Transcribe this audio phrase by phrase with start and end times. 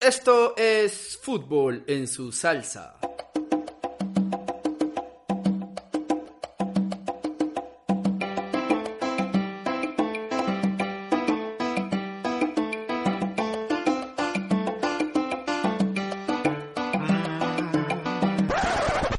[0.00, 2.96] Esto es fútbol en su salsa.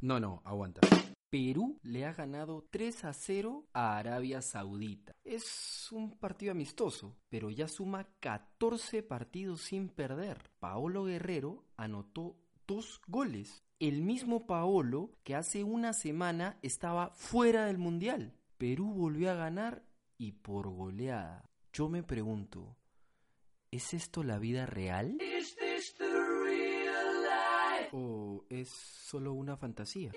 [0.01, 0.81] No, no, aguanta.
[1.29, 1.77] Perú
[2.11, 5.13] ha ganado 3 a 0 a Arabia Saudita.
[5.23, 10.51] Es un partido amistoso, pero ya suma 14 partidos sin perder.
[10.59, 12.37] Paolo Guerrero anotó
[12.67, 13.63] dos goles.
[13.79, 18.33] El mismo Paolo que hace una semana estaba fuera del Mundial.
[18.57, 19.83] Perú volvió a ganar
[20.17, 21.49] y por goleada.
[21.73, 22.77] Yo me pregunto,
[23.71, 25.17] ¿es esto la vida real?
[27.93, 30.11] ¿O es solo una fantasía?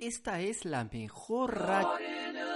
[0.00, 1.98] Esta es la mejor racha.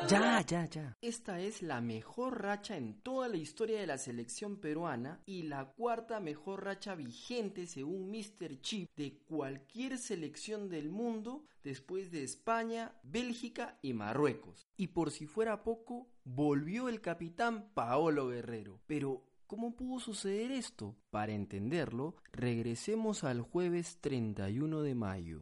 [0.09, 0.97] Ya, ya, ya.
[1.03, 5.67] Esta es la mejor racha en toda la historia de la selección peruana y la
[5.67, 8.61] cuarta mejor racha vigente según Mr.
[8.63, 14.67] Chip de cualquier selección del mundo después de España, Bélgica y Marruecos.
[14.77, 18.81] Y por si fuera poco, volvió el capitán Paolo Guerrero.
[18.87, 20.95] Pero ¿Cómo pudo suceder esto?
[21.11, 25.41] Para entenderlo, regresemos al jueves 31 de mayo.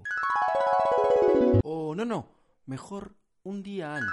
[1.71, 2.31] O no, no,
[2.65, 4.11] mejor un día antes.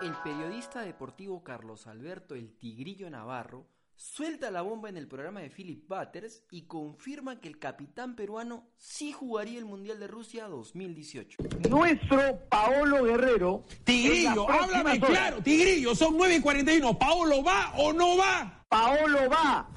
[0.00, 3.66] El periodista deportivo Carlos Alberto El Tigrillo Navarro
[3.98, 8.68] suelta la bomba en el programa de Philip Butters y confirma que el capitán peruano
[8.76, 11.38] sí jugaría el Mundial de Rusia 2018.
[11.68, 13.64] Nuestro Paolo Guerrero.
[13.82, 16.96] Tigrillo, háblame horas, claro, Tigrillo, son 9 y 41.
[16.96, 18.64] ¿Paolo va o no va?
[18.68, 19.68] Paolo va.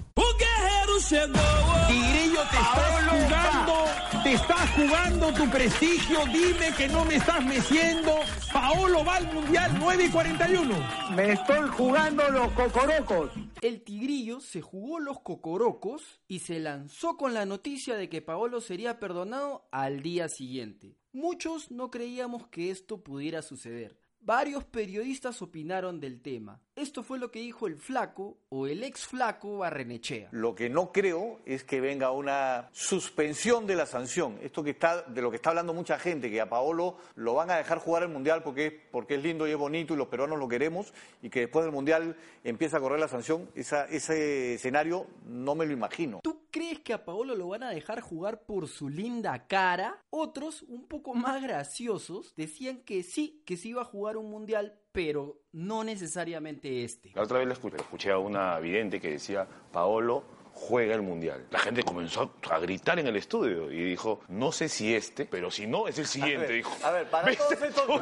[1.87, 3.85] Tigrillo, te estás jugando,
[4.23, 6.19] te estás jugando tu prestigio.
[6.27, 8.19] Dime que no me estás meciendo.
[8.53, 10.75] Paolo va al Mundial 9 y 41.
[11.15, 13.31] Me estoy jugando los cocorocos.
[13.61, 18.59] El Tigrillo se jugó los cocorocos y se lanzó con la noticia de que Paolo
[18.59, 20.97] sería perdonado al día siguiente.
[21.13, 24.00] Muchos no creíamos que esto pudiera suceder.
[24.23, 26.59] Varios periodistas opinaron del tema.
[26.75, 30.29] Esto fue lo que dijo el flaco o el ex flaco Barrenechea.
[30.31, 34.37] Lo que no creo es que venga una suspensión de la sanción.
[34.43, 37.49] Esto que está, de lo que está hablando mucha gente, que a Paolo lo van
[37.49, 40.07] a dejar jugar el Mundial porque, es- porque es lindo y es bonito y los
[40.07, 40.93] peruanos lo queremos,
[41.23, 43.49] y que después del Mundial empieza a correr la sanción.
[43.55, 46.19] Esa- ese escenario no me lo imagino.
[46.23, 50.03] ¿Tú crees que a Paolo lo van a dejar jugar por su linda cara?
[50.09, 54.77] Otros, un poco más graciosos, decían que sí, que se iba a jugar un mundial,
[54.91, 57.11] pero no necesariamente este.
[57.15, 60.23] La otra vez le escuché, escuché a una vidente que decía, Paolo
[60.61, 61.47] juega el Mundial.
[61.49, 65.49] La gente comenzó a gritar en el estudio y dijo, no sé si este, pero
[65.49, 66.47] si no, es el siguiente.
[66.47, 66.77] ver, dijo.
[66.83, 68.01] a ver, para todos estos-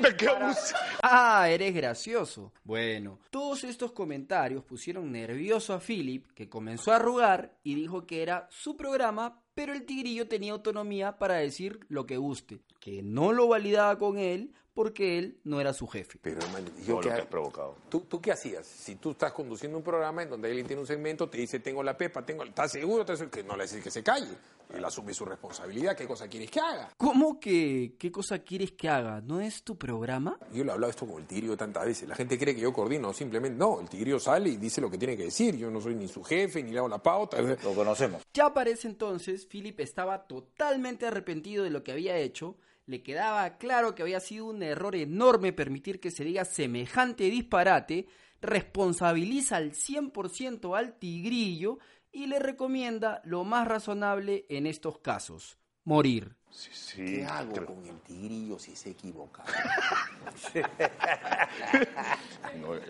[0.00, 0.54] Me quedo para-
[1.02, 2.52] Ah, eres gracioso.
[2.64, 8.22] Bueno, todos estos comentarios pusieron nervioso a Philip, que comenzó a arrugar y dijo que
[8.22, 13.32] era su programa, pero el tigrillo tenía autonomía para decir lo que guste, que no
[13.32, 16.18] lo validaba con él porque él no era su jefe.
[16.22, 17.76] Pero, hermano, Todo yo lo qué que ha- has provocado.
[17.88, 18.66] ¿Tú, ¿Tú qué hacías?
[18.66, 21.82] Si tú estás conduciendo un programa en donde alguien tiene un segmento, te dice, tengo
[21.82, 22.44] la pepa, tengo...
[22.44, 23.00] ¿Estás seguro?
[23.02, 23.36] ¿Estás seguro?
[23.36, 24.30] Que no le dices que se calle.
[24.72, 25.94] Él asume su responsabilidad.
[25.94, 26.88] ¿Qué cosa quieres que haga?
[26.96, 29.20] ¿Cómo que qué cosa quieres que haga?
[29.20, 30.38] ¿No es tu programa?
[30.50, 32.08] Yo le he hablado esto con el tigrillo tantas veces.
[32.08, 33.12] La gente cree que yo coordino.
[33.12, 33.80] Simplemente no.
[33.80, 35.58] El tigrillo sale y dice lo que tiene que decir.
[35.58, 37.38] Yo no soy ni su jefe, ni le hago la pauta.
[37.42, 38.22] Lo conocemos.
[38.32, 42.56] Ya para ese entonces, Philip estaba totalmente arrepentido de lo que había hecho.
[42.86, 48.06] Le quedaba claro que había sido un error enorme permitir que se diga semejante disparate.
[48.40, 51.78] Responsabiliza al 100% al tigrillo
[52.10, 56.34] y le recomienda lo más razonable en estos casos: morir.
[56.50, 59.42] Sí, sí, ¿Qué hago con el tigrillo si se equivoca?
[62.60, 62.82] no, eh,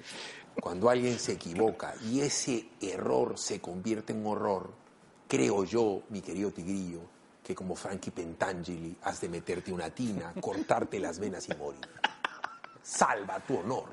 [0.60, 4.72] Cuando alguien se equivoca y ese error se convierte en horror,
[5.28, 7.02] creo yo, mi querido tigrillo,
[7.42, 11.80] que como Frankie Pentangeli has de meterte una tina, cortarte las venas y morir.
[12.82, 13.88] Salva tu honor.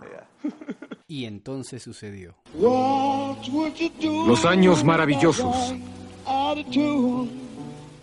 [1.08, 2.36] Y entonces sucedió.
[2.54, 5.74] Los años maravillosos.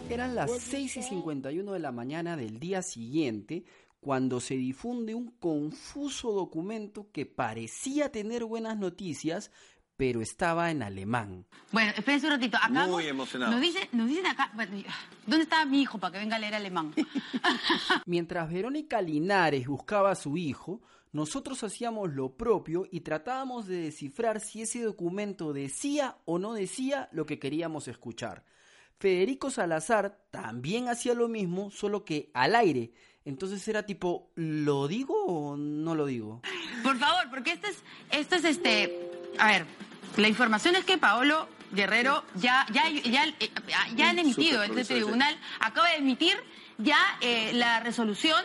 [0.08, 3.64] Eran las 6 y 51 de la mañana del día siguiente
[4.00, 9.50] cuando se difunde un confuso documento que parecía tener buenas noticias,
[9.96, 11.46] pero estaba en alemán.
[11.72, 12.58] Bueno, espérense un ratito.
[12.58, 13.52] Acá Muy emocionado.
[13.52, 14.82] Nos dicen, nos dicen acá, bueno,
[15.26, 16.94] ¿dónde está mi hijo para que venga a leer alemán?
[18.06, 20.82] Mientras Verónica Linares buscaba a su hijo,
[21.12, 27.08] nosotros hacíamos lo propio y tratábamos de descifrar si ese documento decía o no decía
[27.12, 28.44] lo que queríamos escuchar.
[28.98, 32.92] Federico Salazar también hacía lo mismo, solo que al aire.
[33.24, 36.42] Entonces era tipo, ¿lo digo o no lo digo?
[36.82, 39.66] Por favor, porque esto es, esto es este, a ver,
[40.16, 43.26] la información es que Paolo Guerrero ya, ya, ya,
[43.94, 46.36] ya han emitido, este tribunal acaba de emitir
[46.78, 48.42] ya eh, la resolución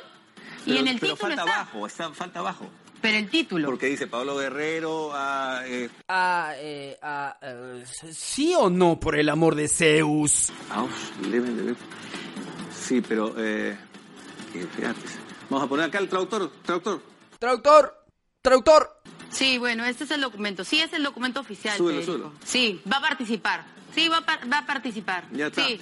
[0.66, 2.70] y en el pero título falta está, abajo, está, falta abajo.
[3.02, 3.68] pero el título.
[3.70, 9.30] Porque dice Pablo Guerrero, ah, eh, Ah, eh, ah, eh, ¿Sí o no, por el
[9.30, 10.52] amor de Zeus?
[10.72, 11.76] Ausleben de-
[12.76, 13.78] Sí, pero eh,
[14.54, 15.00] eh, fíjate.
[15.50, 17.02] Vamos a poner acá el traductor, traductor.
[17.40, 18.06] Traductor,
[18.42, 19.01] traductor.
[19.32, 20.64] Sí, bueno, este es el documento.
[20.64, 21.78] Sí, es el documento oficial.
[21.78, 22.34] Súbelo, súbelo.
[22.44, 23.66] Sí, va a participar.
[23.96, 25.26] Sí, va a, par- va a participar.
[25.32, 25.66] Ya está.
[25.66, 25.80] Sí,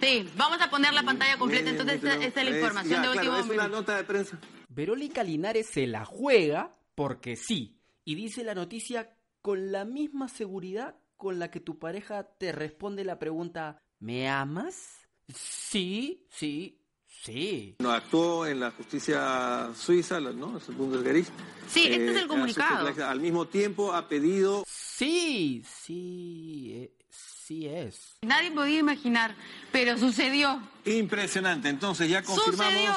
[0.00, 0.28] sí.
[0.36, 1.70] Vamos a poner la pantalla completa.
[1.70, 3.96] Bien, Entonces, esta, esta es la es- información ya, de último claro, es una nota
[3.96, 4.38] de prensa.
[4.68, 7.80] Verónica Linares se la juega porque sí.
[8.04, 13.04] Y dice la noticia con la misma seguridad con la que tu pareja te responde
[13.04, 15.08] la pregunta ¿Me amas?
[15.34, 16.80] Sí, sí,
[17.22, 17.74] sí.
[17.78, 20.58] No, actuó en la justicia suiza, ¿no?
[20.58, 21.30] Es el Bundesgericht.
[21.68, 22.88] Sí, este es el ha comunicado.
[23.06, 24.64] Al mismo tiempo ha pedido
[24.98, 28.16] Sí, sí, eh, sí es.
[28.22, 29.32] Nadie podía imaginar,
[29.70, 30.60] pero sucedió.
[30.84, 31.68] Impresionante.
[31.68, 32.74] Entonces ya confirmamos.
[32.74, 32.92] Sucedió.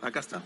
[0.00, 0.42] Acá está.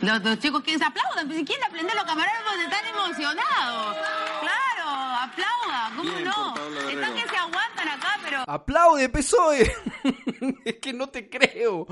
[0.00, 3.96] Los, los chicos que se aplaudan, pues si quieren aprender los camareros porque están emocionados.
[4.40, 4.90] Claro,
[5.20, 6.54] aplaudan, ¿cómo Bien no?
[6.88, 9.72] Están que se aguantan acá, pero ¡Aplaude, PSOE!
[10.64, 11.86] es que no te creo.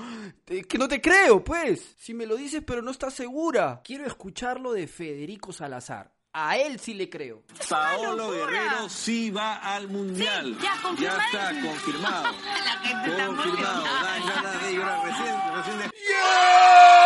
[0.46, 1.94] Es que no te creo, pues.
[1.98, 3.80] Si me lo dices pero no estás segura.
[3.84, 6.12] Quiero escucharlo de Federico Salazar.
[6.38, 7.44] A él sí le creo.
[7.66, 8.30] Paolo!
[8.30, 10.54] Guerrero sí va al mundial.
[10.60, 12.24] Sí, ya, Ya está confirmado.
[12.64, 13.82] la gente está confirmado.
[13.82, 15.04] de.
[15.06, 17.05] Recién, recién de- ¡Yeah!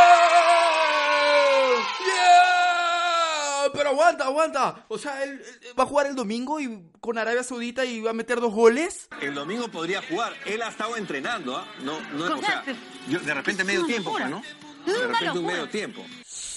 [3.73, 4.85] Pero aguanta, aguanta.
[4.89, 8.11] O sea, él, él va a jugar el domingo y con Arabia Saudita y va
[8.11, 9.09] a meter dos goles.
[9.21, 10.35] El domingo podría jugar.
[10.47, 11.67] Él ha estado entrenando, ¿ah?
[11.83, 12.83] No, no, o sea, Correcto.
[13.09, 14.43] yo- de repente medio tiempo, pues, ¿no?
[14.87, 16.05] De repente un medio tiempo.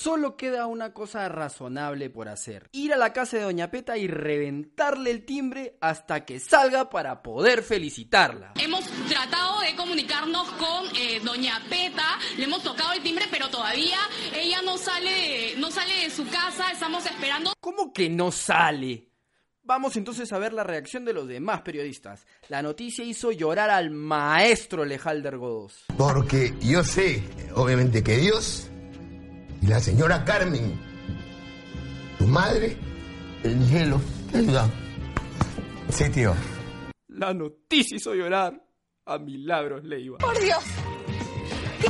[0.04, 2.68] Solo queda una cosa razonable por hacer.
[2.74, 7.24] Ir a la casa de Doña Peta y reventarle el timbre hasta que salga para
[7.24, 8.52] poder felicitarla.
[8.60, 13.96] Hemos tratado de comunicarnos con eh, Doña Peta, le hemos tocado el timbre, pero todavía
[14.36, 17.54] ella no sale, de- no sale de su casa, estamos esperando.
[17.62, 19.08] ¿Cómo que no sale?
[19.62, 22.28] Vamos entonces a ver la reacción de los demás periodistas.
[22.50, 25.86] La noticia hizo llorar al maestro Lejalder Godós.
[25.98, 27.24] Porque yo sé,
[27.56, 28.68] obviamente, que Dios
[29.64, 30.78] y la señora Carmen,
[32.20, 32.78] tu madre,
[33.44, 34.70] el cielo, te ayudan.
[35.88, 36.36] Sí, tío.
[37.08, 38.62] La noticia hizo llorar
[39.06, 40.18] a Milagros Leiva.
[40.18, 40.62] Por Dios.
[41.80, 41.88] ¿Qué?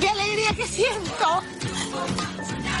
[0.00, 1.28] ¡Qué alegría que siento!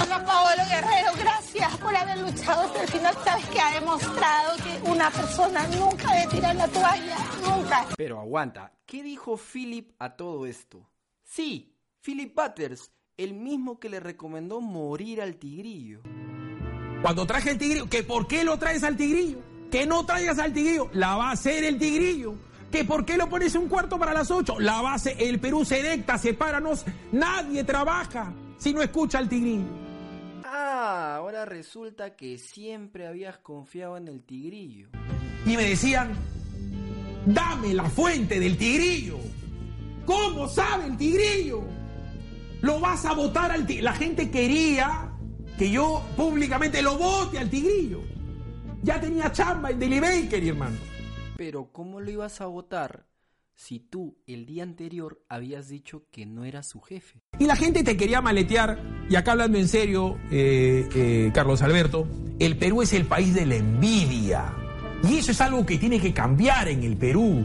[0.02, 3.14] Hola Paolo Guerrero, gracias por haber luchado hasta el final.
[3.22, 7.86] Sabes que ha demostrado que una persona nunca debe tirar la toalla, nunca.
[7.96, 10.90] Pero aguanta, ¿qué dijo Philip a todo esto?
[11.22, 11.75] Sí,
[12.06, 16.02] Philip Butters, el mismo que le recomendó morir al tigrillo.
[17.02, 19.40] Cuando traje el tigrillo, que por qué lo traes al tigrillo,
[19.72, 22.36] que no traigas al tigrillo, la va a hacer el tigrillo.
[22.70, 25.40] Que por qué lo pones un cuarto para las ocho, la va a hacer el
[25.40, 29.66] Perú se decta, sepáranos, nadie trabaja si no escucha al tigrillo.
[30.44, 34.90] Ah, ahora resulta que siempre habías confiado en el tigrillo.
[35.44, 36.14] Y me decían,
[37.26, 39.18] dame la fuente del tigrillo.
[40.04, 41.64] ¿Cómo sabe el tigrillo?
[42.62, 43.84] Lo vas a votar al tigrillo.
[43.84, 45.12] La gente quería
[45.58, 48.02] que yo públicamente lo vote al tigrillo.
[48.82, 50.76] Ya tenía chamba en Daily Baker, hermano.
[51.36, 53.06] Pero ¿cómo lo ibas a votar
[53.54, 57.22] si tú el día anterior habías dicho que no eras su jefe?
[57.38, 58.78] Y la gente te quería maletear.
[59.08, 62.06] Y acá hablando en serio, eh, eh, Carlos Alberto,
[62.38, 64.54] el Perú es el país de la envidia.
[65.08, 67.44] Y eso es algo que tiene que cambiar en el Perú.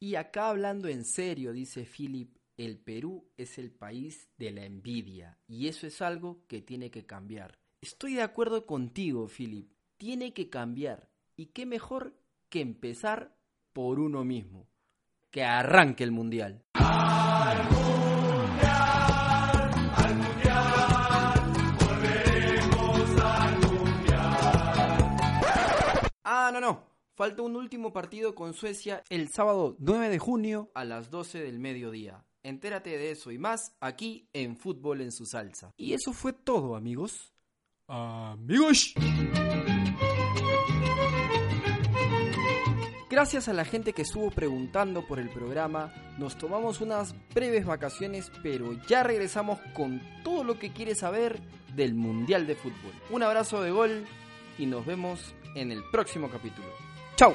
[0.00, 5.38] Y acá hablando en serio, dice Philip, el Perú es el país de la envidia.
[5.46, 7.58] Y eso es algo que tiene que cambiar.
[7.80, 9.72] Estoy de acuerdo contigo, Philip.
[9.96, 11.08] Tiene que cambiar.
[11.36, 13.38] Y qué mejor que empezar
[13.72, 14.68] por uno mismo.
[15.30, 16.64] Que arranque el mundial.
[26.24, 26.88] Ah, no, no.
[27.14, 31.58] Falta un último partido con Suecia el sábado 9 de junio a las 12 del
[31.58, 32.24] mediodía.
[32.42, 35.72] Entérate de eso y más aquí en Fútbol en su salsa.
[35.76, 37.32] Y eso fue todo, amigos.
[37.86, 38.94] amigos.
[43.10, 48.30] Gracias a la gente que estuvo preguntando por el programa, nos tomamos unas breves vacaciones,
[48.42, 51.40] pero ya regresamos con todo lo que quieres saber
[51.74, 52.92] del Mundial de Fútbol.
[53.10, 54.06] Un abrazo de gol
[54.58, 56.68] y nos vemos en el próximo capítulo.
[57.16, 57.34] ¡Chao!